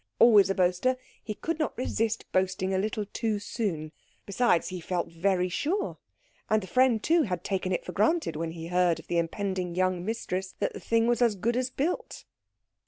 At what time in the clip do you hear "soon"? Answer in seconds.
3.37-3.91